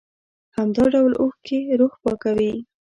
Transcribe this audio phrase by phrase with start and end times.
[0.55, 2.53] همدا ډول اوښکې روح پاکوي.